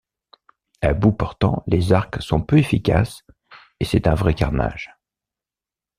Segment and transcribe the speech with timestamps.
[0.81, 3.23] À bout portant les arcs sont peu efficaces
[3.79, 4.97] et c'est un vrai carnage.